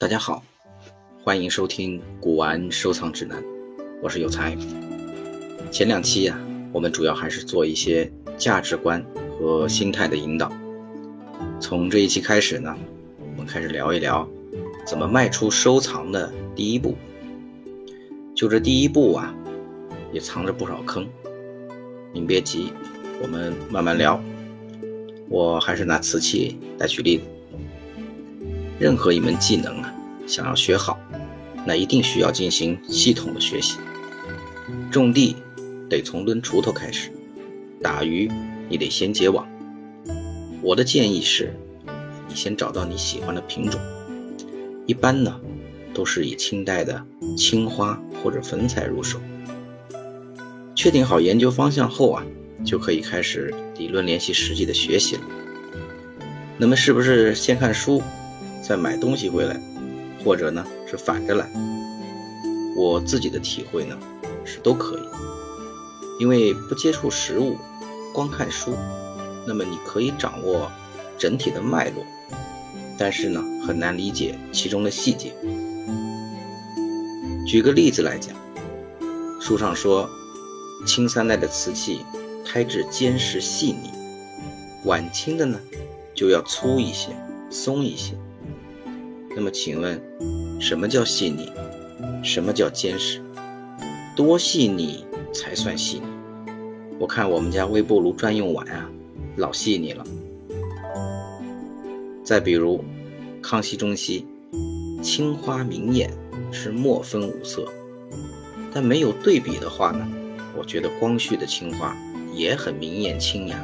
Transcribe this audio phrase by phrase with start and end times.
[0.00, 0.42] 大家好，
[1.22, 3.38] 欢迎收听《古玩收藏指南》，
[4.02, 4.56] 我是有才。
[5.70, 6.40] 前两期呀，
[6.72, 9.04] 我们主要还是做一些价值观
[9.38, 10.50] 和心态的引导。
[11.60, 12.74] 从这一期开始呢，
[13.18, 14.26] 我们开始聊一聊
[14.86, 16.96] 怎么迈出收藏的第一步。
[18.34, 19.34] 就这第一步啊，
[20.14, 21.06] 也藏着不少坑。
[22.14, 22.72] 您别急，
[23.20, 24.18] 我们慢慢聊。
[25.28, 27.24] 我还是拿瓷器来举例子。
[28.78, 29.79] 任何一门技能，
[30.30, 30.96] 想要学好，
[31.66, 33.78] 那一定需要进行系统的学习。
[34.88, 35.34] 种地
[35.88, 37.10] 得从抡锄头开始，
[37.82, 38.30] 打鱼
[38.68, 39.44] 你得先结网。
[40.62, 41.52] 我的建议是，
[42.28, 43.80] 你先找到你喜欢的品种，
[44.86, 45.40] 一般呢
[45.92, 47.04] 都是以清代的
[47.36, 49.20] 青花或者粉彩入手。
[50.76, 52.24] 确定好研究方向后啊，
[52.64, 55.22] 就可以开始理论联系实际的学习了。
[56.56, 58.00] 那么是不是先看书？
[58.62, 59.60] 再买东西回来，
[60.24, 61.50] 或者呢是反着来。
[62.76, 63.98] 我自己的体会呢
[64.44, 65.02] 是都可以，
[66.18, 67.56] 因为不接触实物，
[68.14, 68.72] 光看书，
[69.46, 70.70] 那么你可以掌握
[71.18, 72.04] 整体的脉络，
[72.96, 75.34] 但是呢很难理解其中的细节。
[77.46, 78.34] 举个例子来讲，
[79.40, 80.08] 书上说
[80.86, 82.00] 清三代的瓷器
[82.46, 83.90] 胎质坚实细腻，
[84.84, 85.60] 晚清的呢
[86.14, 87.08] 就要粗一些、
[87.50, 88.14] 松一些。
[89.34, 90.00] 那么请问，
[90.60, 91.50] 什么叫细腻？
[92.22, 93.22] 什么叫坚实？
[94.14, 96.04] 多细腻才算细腻？
[96.98, 98.86] 我看我们家微波炉专用碗啊，
[99.36, 100.04] 老细腻了。
[102.22, 102.84] 再比如，
[103.42, 104.26] 康熙、中期，
[105.02, 106.12] 青花明艳
[106.52, 107.64] 是墨分五色，
[108.70, 110.06] 但没有对比的话呢，
[110.54, 111.96] 我觉得光绪的青花
[112.34, 113.58] 也很明艳清雅。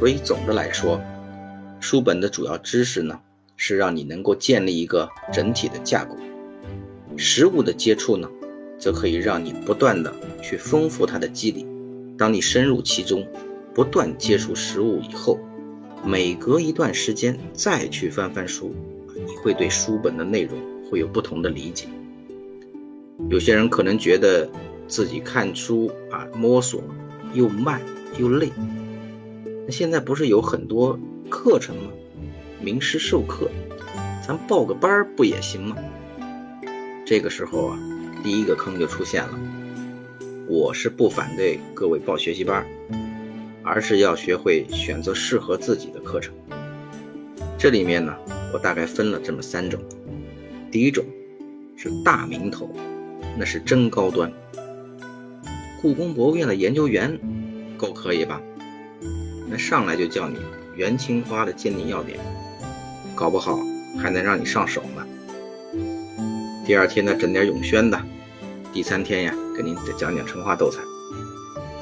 [0.00, 1.00] 所以总的来说，
[1.78, 3.16] 书本的主要知识呢。
[3.62, 6.16] 是让你能够建立一个整体的架构，
[7.14, 8.26] 实物的接触呢，
[8.78, 11.66] 则可以让你不断的去丰富它的肌理。
[12.16, 13.28] 当你深入其中，
[13.74, 15.38] 不断接触实物以后，
[16.02, 18.74] 每隔一段时间再去翻翻书，
[19.14, 20.58] 你会对书本的内容
[20.90, 21.86] 会有不同的理解。
[23.28, 24.48] 有些人可能觉得
[24.88, 26.82] 自己看书啊摸索
[27.34, 27.82] 又慢
[28.18, 28.50] 又累，
[29.66, 30.98] 那现在不是有很多
[31.28, 31.90] 课程吗？
[32.62, 33.50] 名师授课，
[34.26, 35.76] 咱报个班儿不也行吗？
[37.06, 37.78] 这个时候啊，
[38.22, 39.30] 第一个坑就出现了。
[40.46, 42.66] 我是不反对各位报学习班，
[43.62, 46.34] 而是要学会选择适合自己的课程。
[47.56, 48.14] 这里面呢，
[48.52, 49.80] 我大概分了这么三种。
[50.70, 51.02] 第一种
[51.78, 52.70] 是大名头，
[53.38, 54.30] 那是真高端。
[55.80, 57.18] 故宫博物院的研究员，
[57.78, 58.38] 够可以吧？
[59.48, 60.36] 那上来就叫你
[60.76, 62.20] 元青花的鉴定要点。
[63.20, 63.58] 搞不好
[63.98, 65.06] 还能让你上手呢。
[66.64, 67.98] 第二天呢，整点永宣的；
[68.72, 70.80] 第三天呀，给您再讲讲成化斗彩。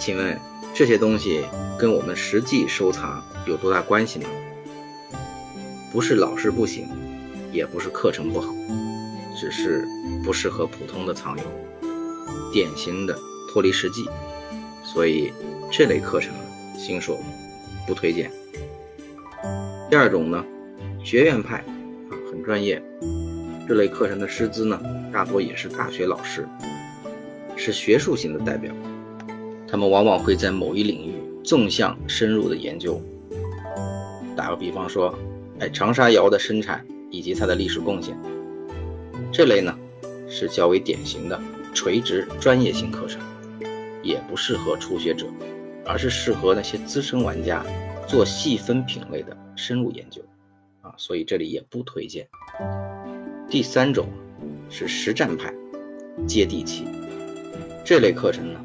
[0.00, 0.36] 请问
[0.74, 1.44] 这些东西
[1.78, 4.26] 跟我们实际收藏有多大关系呢？
[5.92, 6.88] 不是老师不行，
[7.52, 8.52] 也不是课程不好，
[9.38, 9.86] 只是
[10.24, 11.44] 不适合普通的藏友，
[12.52, 13.16] 典型的
[13.52, 14.08] 脱离实际。
[14.82, 15.32] 所以
[15.70, 16.34] 这类课程
[16.76, 17.16] 新手
[17.86, 18.28] 不推荐。
[19.88, 20.44] 第二种呢？
[21.08, 21.56] 学院派
[22.10, 22.82] 啊，很专业。
[23.66, 24.78] 这类课程的师资呢，
[25.10, 26.46] 大多也是大学老师，
[27.56, 28.70] 是学术型的代表。
[29.66, 33.00] 他们往往会在某一领域纵向深入的研究。
[34.36, 35.18] 打个比方说，
[35.60, 38.14] 哎，长沙窑的生产以及它的历史贡献，
[39.32, 39.74] 这类呢
[40.28, 41.40] 是较为典型的
[41.72, 43.18] 垂直专业性课程，
[44.02, 45.24] 也不适合初学者，
[45.86, 47.64] 而是适合那些资深玩家
[48.06, 50.20] 做细分品类的深入研究。
[50.98, 52.28] 所以这里也不推荐。
[53.48, 54.08] 第三种
[54.68, 55.54] 是实战派，
[56.26, 56.84] 接地气。
[57.84, 58.60] 这类课程呢，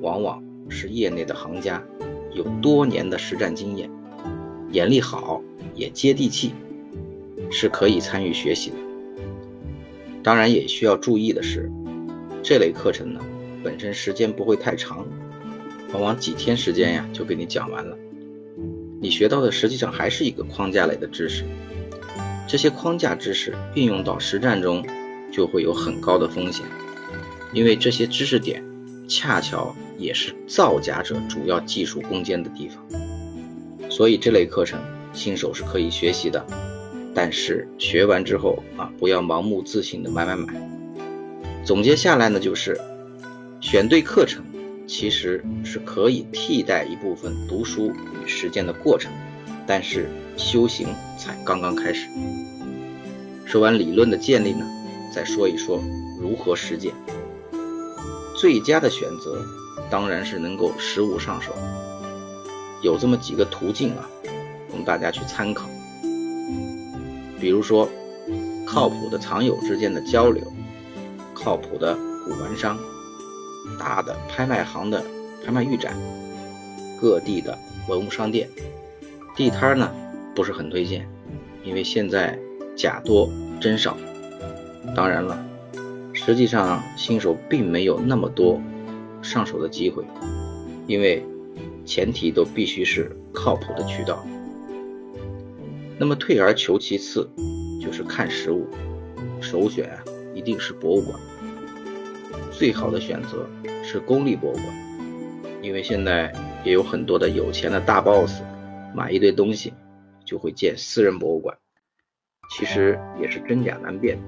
[0.00, 1.82] 往往是业内的行家，
[2.32, 3.90] 有多年的实战经验，
[4.70, 5.42] 眼力好，
[5.74, 6.52] 也接地气，
[7.50, 8.76] 是可以参与学习的。
[10.22, 11.68] 当然也需要注意的是，
[12.42, 13.20] 这类课程呢，
[13.64, 15.04] 本身时间不会太长，
[15.92, 17.96] 往往几天时间呀就给你讲完了。
[19.00, 21.44] 你学到的实际上还是一个框架类的知识，
[22.48, 24.82] 这些框架知识运用到实战中，
[25.30, 26.64] 就会有很高的风险，
[27.52, 28.64] 因为这些知识点
[29.06, 33.90] 恰巧也是造假者主要技术攻坚的地方。
[33.90, 34.80] 所以这类课程
[35.12, 36.42] 新手是可以学习的，
[37.14, 40.54] 但是学完之后啊，不要盲目自信的买买买。
[41.62, 42.80] 总结下来呢，就是
[43.60, 44.42] 选对课程。
[44.86, 49.12] 其实是可以替代一部分读书与实践的过程，
[49.68, 50.88] 但是修行
[51.18, 52.08] 才刚刚开始。
[53.44, 54.66] 说完理论的建立呢，
[55.14, 55.78] 再说一说
[56.18, 56.94] 如何实践。
[58.34, 59.44] 最佳的选择
[59.90, 61.52] 当然是能够实物上手，
[62.82, 64.08] 有这么几个途径啊，
[64.70, 65.68] 供大家去参考。
[67.38, 67.86] 比如说，
[68.66, 70.42] 靠谱的藏友之间的交流，
[71.34, 71.94] 靠谱的
[72.24, 72.78] 古玩商，
[73.78, 75.04] 大的拍卖行的
[75.44, 75.94] 拍卖预展，
[77.00, 77.56] 各地的
[77.88, 78.48] 文物商店，
[79.38, 79.88] 地摊呢
[80.34, 81.08] 不是很推荐，
[81.62, 82.36] 因为现在
[82.74, 83.30] 假多
[83.60, 83.96] 真少。
[84.96, 85.46] 当然了。
[86.12, 88.60] 实际上，新手并没有那么多
[89.22, 90.02] 上手的机会，
[90.88, 91.24] 因为
[91.86, 94.26] 前提都必须是靠谱的渠道。
[95.96, 97.30] 那么退而求其次，
[97.80, 98.66] 就是看实物，
[99.40, 100.02] 首选啊
[100.34, 101.16] 一定是博物馆。
[102.50, 103.48] 最好的选择
[103.84, 104.66] 是公立博物馆，
[105.62, 106.32] 因为现在
[106.64, 108.42] 也有很多的有钱的大 boss，
[108.94, 109.72] 买一堆东西
[110.24, 111.56] 就会建私人博物馆，
[112.50, 114.18] 其实也是真假难辨。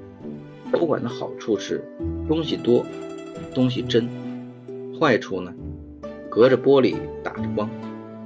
[0.71, 1.85] 博物馆的好处是
[2.29, 2.85] 东西多，
[3.55, 4.09] 东西真；
[4.99, 5.53] 坏处呢，
[6.31, 7.69] 隔着玻璃打着光，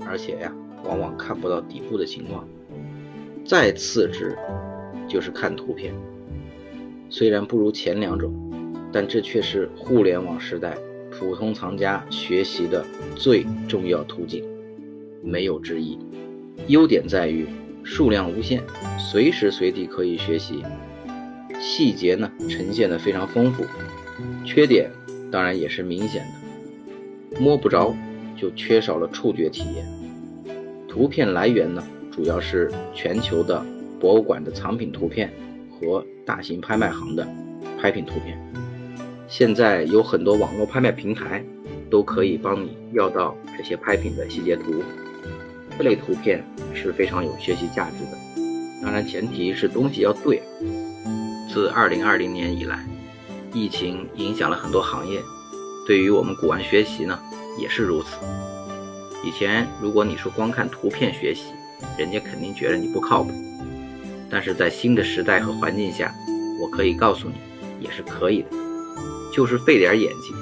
[0.06, 0.52] 而且呀，
[0.84, 2.46] 往往看不到底部的情况。
[3.46, 4.36] 再次之，
[5.08, 5.94] 就是看图片。
[7.10, 8.32] 虽然不如前两种，
[8.92, 10.76] 但这却是互联网时代
[11.10, 12.84] 普通藏家学习的
[13.14, 14.44] 最重要途径，
[15.24, 15.98] 没有之一。
[16.68, 17.46] 优点在于
[17.82, 18.62] 数量无限，
[18.98, 20.62] 随时随地可以学习。
[21.60, 23.64] 细节呢呈现的非常丰富，
[24.44, 24.90] 缺点
[25.32, 26.24] 当然也是明显
[27.32, 27.94] 的，摸不着
[28.36, 29.86] 就缺少了触觉体验。
[30.86, 31.82] 图片来源呢
[32.12, 33.64] 主要是全球的
[33.98, 35.32] 博物馆的藏品图片
[35.70, 37.26] 和大型拍卖行的
[37.80, 38.38] 拍品图片。
[39.26, 41.42] 现在有很多网络拍卖平台
[41.90, 44.82] 都可以帮你要到这些拍品的细节图，
[45.76, 46.42] 这类图片
[46.74, 48.18] 是非常有学习价值的。
[48.82, 50.42] 当然前提是东西要对。
[51.52, 52.84] 自二零二零年以来，
[53.52, 55.20] 疫情影响了很多行业，
[55.86, 57.18] 对于我们古玩学习呢
[57.58, 58.18] 也是如此。
[59.24, 61.44] 以前如果你说光看图片学习，
[61.96, 63.30] 人家肯定觉得你不靠谱。
[64.30, 66.12] 但是在新的时代和环境下，
[66.60, 67.34] 我可以告诉你，
[67.80, 68.48] 也是可以的，
[69.32, 70.34] 就是费点眼睛。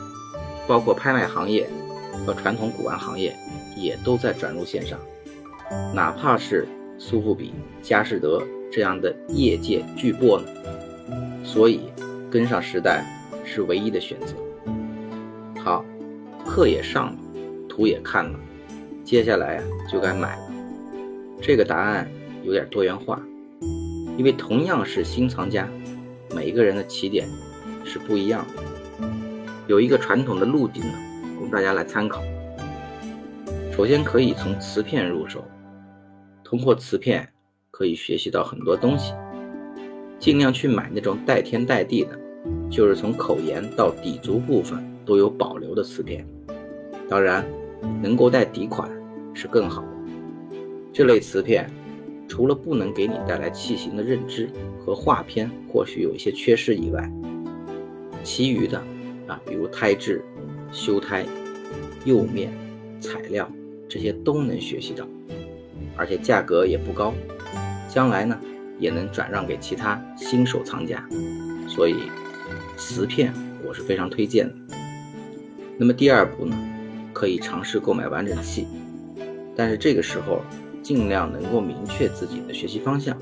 [0.67, 1.69] 包括拍卖行业
[2.25, 3.37] 和传统古玩行业
[3.77, 4.99] 也都在转入线上，
[5.95, 6.67] 哪怕是
[6.99, 7.53] 苏富比、
[7.83, 10.47] 佳士得这样的业界巨擘呢。
[11.45, 11.81] 所以，
[12.31, 13.05] 跟上时代
[13.45, 14.35] 是唯一的选择。
[15.63, 15.85] 好，
[16.47, 17.19] 课也上了，
[17.69, 18.39] 图也看了，
[19.05, 20.43] 接下来啊就该买了。
[21.41, 22.09] 这个答案
[22.45, 23.21] 有点多元化，
[24.17, 25.69] 因为同样是新藏家，
[26.35, 27.29] 每一个人的起点
[27.85, 28.63] 是不一样的。
[29.67, 30.95] 有一个传统的路径呢，
[31.39, 32.23] 供大家来参考。
[33.77, 35.45] 首先可以从瓷片入手，
[36.53, 37.27] 通过瓷片
[37.71, 39.15] 可以学习到很多东西。
[40.19, 42.11] 尽量去买那种带天带地的，
[42.71, 46.29] 就是从口沿到底足部分都有保留的瓷片。
[47.09, 47.43] 当然，
[48.03, 48.87] 能够带底款
[49.33, 49.89] 是更好的。
[50.93, 51.71] 这类瓷片
[52.29, 57.11] 除了不能给你带来器型的认知和画片或许有一些缺失以外，
[58.23, 58.77] 其余的
[59.27, 60.23] 啊，比如胎质、
[60.71, 61.25] 修胎、
[62.05, 62.53] 釉面、
[63.01, 63.51] 材料
[63.89, 65.09] 这些都能学习到，
[65.97, 67.13] 而且价格也不高。
[67.89, 68.39] 将来呢？
[68.79, 71.07] 也能转让给其他新手藏家，
[71.69, 71.95] 所以
[72.77, 73.33] 瓷片
[73.65, 74.55] 我是非常推荐的。
[75.79, 76.57] 那么第二步呢，
[77.13, 78.67] 可以尝试购买完整器，
[79.55, 80.41] 但是这个时候
[80.83, 83.17] 尽量能够明确自己的学习方向。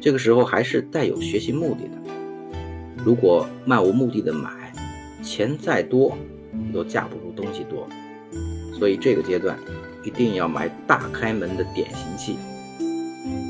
[0.00, 3.02] 这个时候还是带有学习目的的。
[3.04, 4.72] 如果漫无目的的买，
[5.20, 6.16] 钱再多
[6.72, 7.88] 都架不住东西多，
[8.78, 9.58] 所以这个阶段
[10.04, 12.38] 一定要买大开门的典型器。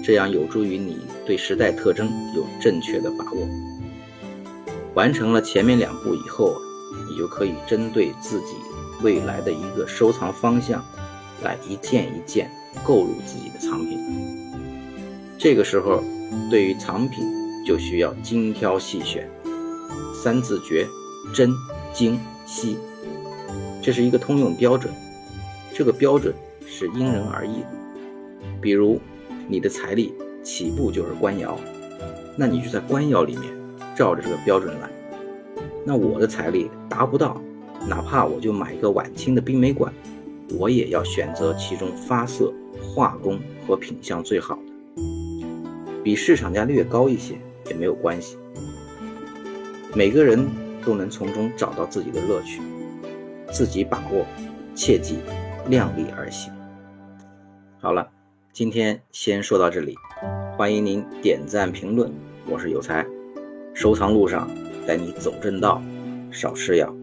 [0.05, 3.49] 这样有助于你对时代特征有正确的把握。
[4.95, 6.55] 完成了前面两步以后，
[7.11, 8.55] 你就可以针对自己
[9.03, 10.85] 未来的一个收藏方向，
[11.43, 12.49] 来一件一件
[12.85, 13.99] 购入自己的藏品。
[15.39, 16.03] 这个时候，
[16.51, 17.25] 对于藏品
[17.67, 19.29] 就需要精挑细选，
[20.23, 20.87] 三字诀：
[21.35, 21.53] 真、
[21.93, 22.77] 精、细，
[23.83, 24.93] 这是一个通用标准。
[25.75, 26.33] 这个标准
[26.67, 27.63] 是因人而异，
[28.61, 29.01] 比如。
[29.47, 31.61] 你的财力起步就是官窑，
[32.35, 33.53] 那你就在官窑里面
[33.95, 34.89] 照着这个标准来。
[35.85, 37.39] 那我的财力达不到，
[37.87, 39.93] 哪怕我就买一个晚清的冰美馆，
[40.59, 42.51] 我也要选择其中发色、
[42.83, 45.03] 画工和品相最好的，
[46.03, 47.35] 比市场价略高一些
[47.67, 48.39] 也没有关系。
[49.95, 50.43] 每个人
[50.83, 52.63] 都能从中找到自己的乐趣，
[53.53, 54.25] 自己把握，
[54.75, 55.19] 切记
[55.69, 56.53] 量力而行。
[57.81, 58.09] 好了。
[58.53, 59.97] 今天先说到这里，
[60.57, 62.09] 欢迎您点赞评论，
[62.49, 63.05] 我是有才，
[63.75, 64.49] 收藏路上
[64.87, 65.83] 带你走正道，
[66.31, 66.95] 少吃药。